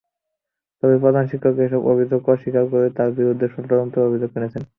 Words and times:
তবে 0.83 0.95
প্রধান 1.03 1.25
শিক্ষক 1.31 1.55
এসব 1.65 1.81
অভিযোগ 1.91 2.21
অস্বীকার 2.27 2.65
করে 2.71 2.87
তাঁর 2.97 3.09
বিরুদ্ধে 3.17 3.47
ষড়যন্ত্রের 3.53 4.07
অভিযোগ 4.09 4.29
এনেছেন। 4.37 4.63